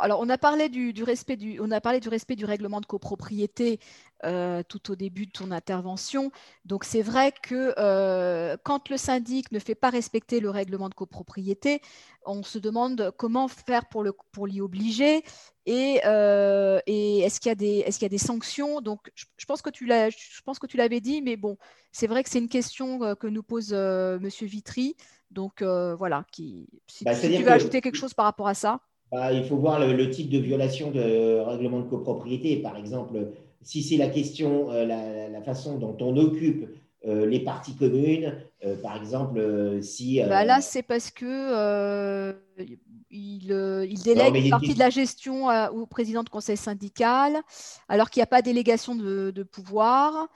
[0.00, 2.86] Alors, on a parlé du, respect du, on a parlé du respect du règlement de
[2.86, 3.80] copropriété
[4.24, 6.30] euh, tout au début de ton intervention.
[6.64, 10.94] Donc, c'est vrai que euh, quand le syndic ne fait pas respecter le règlement de
[10.94, 11.80] copropriété,
[12.24, 15.24] on se demande comment faire pour, le, pour l'y obliger
[15.66, 18.80] et, euh, et est-ce qu'il y a des, est-ce qu'il y a des sanctions?
[18.80, 21.56] Donc, je, pense que tu l'as, je pense que tu l'avais dit, mais bon,
[21.90, 24.96] c'est vrai que c'est une question que nous pose Monsieur Vitry.
[25.32, 28.80] Donc, voilà, qui, si, bah, tu veux ajouter quelque chose par rapport à ça.
[29.12, 32.56] Bah, il faut voir le, type de violation de règlement de copropriété.
[32.56, 33.28] Par exemple,
[33.60, 36.66] si c'est la question, euh, la, façon dont on occupe
[37.04, 40.20] euh, les parties communes, euh, par exemple, si.
[40.22, 42.34] Bah là, c'est parce que
[43.10, 47.42] il, délègue une partie de la gestion au président de conseil syndical,
[47.88, 50.28] alors qu'il n'y a pas délégation de, de pouvoir.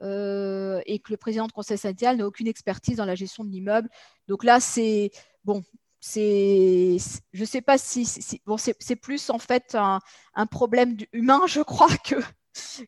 [0.00, 3.88] et que le président de conseil syndical n'a aucune expertise dans la gestion de l'immeuble.
[4.28, 5.10] Donc là, c'est
[5.44, 5.64] bon,
[6.04, 6.96] c'est,
[7.32, 8.04] je sais pas si,
[8.44, 10.00] bon, c'est plus en fait un,
[10.34, 12.16] un, problème humain, je crois que.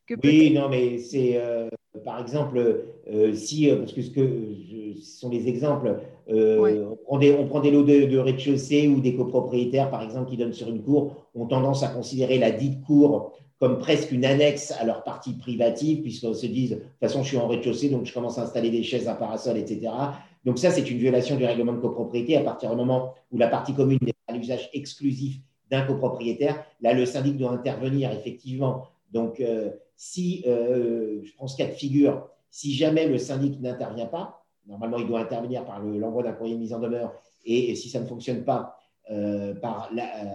[0.06, 1.70] que oui, non, mais c'est euh,
[2.04, 2.58] par exemple
[3.08, 4.20] euh, si euh, parce que ce que
[5.00, 9.14] ce sont les exemples, on, prend des, on, prend des, lots de, rez-de-chaussée ou des
[9.14, 13.38] copropriétaires par exemple qui donnent sur une cour, ont tendance à considérer la dite cour
[13.64, 17.28] comme presque une annexe à leur partie privative, puisqu'on se disent, de toute façon, je
[17.28, 19.90] suis en rez-de-chaussée, donc je commence à installer des chaises à parasol, etc.
[20.44, 23.48] Donc ça, c'est une violation du règlement de copropriété à partir du moment où la
[23.48, 25.38] partie commune est à l'usage exclusif
[25.70, 26.62] d'un copropriétaire.
[26.82, 28.82] Là, le syndic doit intervenir effectivement.
[29.10, 34.04] Donc, euh, si, euh, je prends ce cas de figure, si jamais le syndic n'intervient
[34.04, 37.14] pas, normalement, il doit intervenir par l'envoi d'un courrier de mise en demeure,
[37.46, 38.76] et, si ça ne fonctionne pas,
[39.10, 39.90] euh, par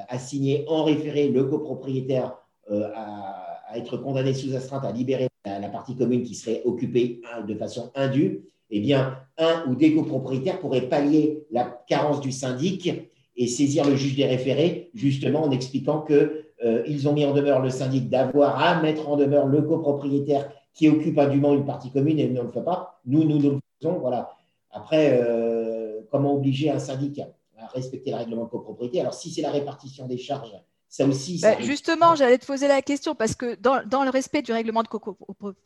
[0.08, 2.36] assigner en référé le copropriétaire
[2.72, 7.42] à, être condamné sous astreinte à libérer la, la partie commune qui serait occupée hein,
[7.42, 12.92] de façon indue eh bien, un ou des copropriétaires pourraient pallier la carence du syndic
[13.36, 17.61] et saisir le juge des référés, justement en expliquant qu'ils euh, ont mis en demeure
[17.61, 22.20] le syndic d'avoir à mettre en demeure le copropriétaire qui occupe indûment une partie commune
[22.20, 22.99] et ne le fait pas.
[23.05, 23.99] Nous, nous, nous le faisons.
[23.99, 24.30] Voilà.
[24.71, 27.21] Après, euh, comment obliger un syndic
[27.58, 29.02] à respecter le règlement de copropriété?
[29.02, 30.54] Alors, si c'est la répartition des charges
[31.08, 31.39] aussi.
[31.42, 34.88] Bah, justement, j'allais te poser la question parce que dans, le respect du règlement de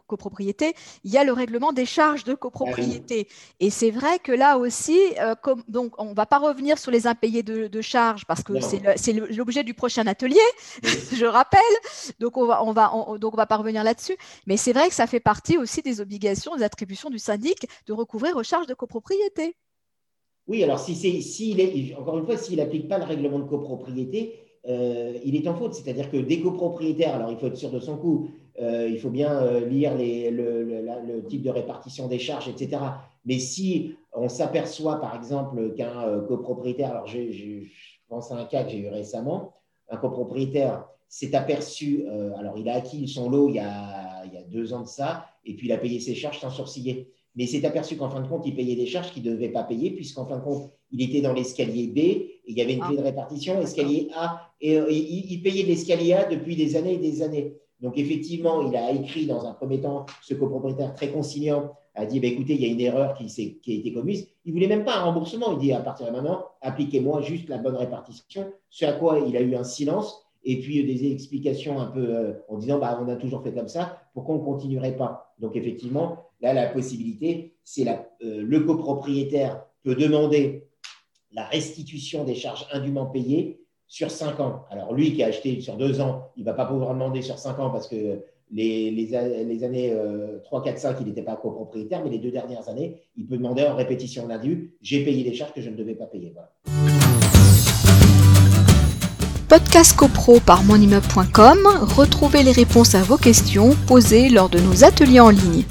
[0.07, 3.27] copropriété, il y a le règlement des charges de copropriété.
[3.29, 6.77] Ah Et c'est vrai que là aussi, euh, comme, donc on ne va pas revenir
[6.77, 8.53] sur les impayés de, charges parce que
[8.95, 10.37] c'est l'objet du prochain atelier,
[10.83, 11.61] je rappelle.
[12.19, 14.15] Donc on va, on va, donc on va pas revenir là-dessus.
[14.45, 17.93] Mais c'est vrai que ça fait partie aussi des obligations, des attributions du syndic de
[17.93, 19.55] recouvrir aux charges de copropriété.
[20.47, 24.43] Oui, alors si c'est, si encore une fois, s'il n'applique pas le règlement de copropriété,
[24.67, 25.73] euh, il est en faute.
[25.73, 28.29] C'est-à-dire que des copropriétaires, alors il faut être sûr de son coup,
[28.61, 32.81] euh, il faut bien euh, lire le, type de répartition des charges, etc.
[33.25, 37.63] Mais si on s'aperçoit, par exemple, qu'un copropriétaire, alors je,
[38.07, 39.53] pense à un cas que j'ai eu récemment,
[39.89, 42.05] un copropriétaire s'est aperçu,
[42.37, 45.67] alors il a acquis son lot il y, a, deux ans de ça, et puis
[45.67, 47.09] il a payé ses charges sans sourciller.
[47.35, 49.63] Mais s'est aperçu qu'en fin de compte, il payait des charges qu'il ne devait pas
[49.63, 52.95] payer, puisqu'en fin de compte, il était dans l'escalier B, il y avait une clé
[52.95, 53.05] de ah.
[53.05, 57.55] répartition, escalier A, et euh, il, payait l'escalier A depuis des années et des années.
[57.81, 62.19] Donc, effectivement, il a écrit dans un premier temps, ce copropriétaire très conciliant a dit
[62.19, 64.27] bah, écoutez, il y a une erreur qui, qui a été commise.
[64.45, 65.51] Il ne voulait même pas un remboursement.
[65.53, 68.51] Il dit à partir de maintenant, appliquez-moi juste la bonne répartition.
[68.69, 72.33] Ce à quoi il a eu un silence et puis des explications un peu euh,
[72.49, 75.33] en disant bah, on a toujours fait comme ça, pourquoi on ne continuerait pas?
[75.39, 80.67] Donc, effectivement, là, la possibilité, c'est euh, le copropriétaire peut demander
[81.33, 84.65] la restitution des charges indûment payées sur 5 ans.
[84.69, 87.37] Alors lui qui a acheté sur 2 ans, il ne va pas pouvoir demander sur
[87.37, 89.95] 5 ans parce que les, les, années
[90.43, 93.63] 3, 4, 5, il n'était pas copropriétaire, mais les deux dernières années, il peut demander
[93.63, 96.33] en répétition d'indu, j'ai payé les charges que je ne devais pas payer.
[99.49, 101.59] Podcast CoPro par monimmeuble.com,
[101.95, 105.63] retrouvez les réponses à vos questions posées lors de nos ateliers en ligne.